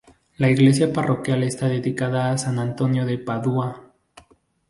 La 0.37 0.49
iglesia 0.49 0.91
parroquial 0.91 1.43
está 1.43 1.67
dedicada 1.69 2.31
a 2.31 2.37
san 2.39 2.57
Antonio 2.57 3.05
de 3.05 3.19
Padua. 3.19 3.93